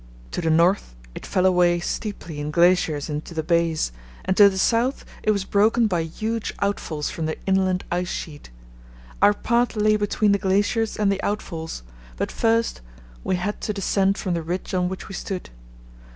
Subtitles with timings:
[0.31, 3.91] To the north it fell away steeply in glaciers into the bays,
[4.25, 8.49] and to the south it was broken by huge outfalls from the inland ice sheet.
[9.21, 11.83] Our path lay between the glaciers and the outfalls,
[12.17, 12.81] but first
[13.23, 15.51] we had to descend from the ridge on which we stood.